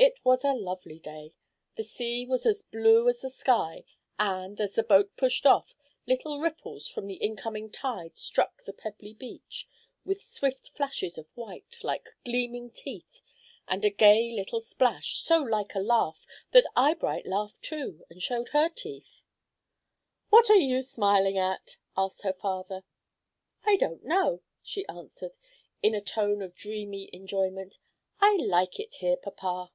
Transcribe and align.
It 0.00 0.14
was 0.24 0.44
a 0.44 0.52
lovely 0.52 1.00
day. 1.00 1.34
The 1.74 1.82
sea 1.82 2.24
was 2.24 2.46
as 2.46 2.62
blue 2.62 3.08
as 3.08 3.20
the 3.20 3.30
sky, 3.30 3.84
and, 4.16 4.60
as 4.60 4.74
the 4.74 4.84
boat 4.84 5.16
pushed 5.16 5.44
off, 5.44 5.74
little 6.06 6.38
ripples 6.38 6.86
from 6.86 7.08
the 7.08 7.16
incoming 7.16 7.70
tide 7.72 8.16
struck 8.16 8.62
the 8.62 8.72
pebbly 8.72 9.12
beach, 9.14 9.66
with 10.04 10.22
swift 10.22 10.68
flashes 10.70 11.18
of 11.18 11.26
white, 11.34 11.78
like 11.82 12.10
gleaming 12.24 12.70
teeth, 12.70 13.22
and 13.66 13.84
a 13.84 13.90
gay 13.90 14.30
little 14.30 14.60
splash, 14.60 15.16
so 15.18 15.38
like 15.38 15.74
a 15.74 15.80
laugh 15.80 16.24
that 16.52 16.66
Eyebright 16.76 17.26
laughed 17.26 17.60
too, 17.62 18.04
and 18.08 18.22
showed 18.22 18.50
her 18.50 18.68
teeth. 18.68 19.24
"What 20.30 20.48
are 20.48 20.54
you 20.56 20.80
smiling 20.80 21.38
at?" 21.38 21.76
asked 21.96 22.22
her 22.22 22.34
father. 22.34 22.84
"I 23.64 23.74
don't 23.74 24.04
know," 24.04 24.42
she 24.62 24.86
answered, 24.86 25.38
in 25.82 25.94
a 25.94 26.00
tone 26.00 26.40
of 26.40 26.54
dreamy 26.54 27.10
enjoyment. 27.12 27.78
"I 28.20 28.36
like 28.36 28.78
it 28.78 28.94
here, 28.96 29.16
papa." 29.16 29.72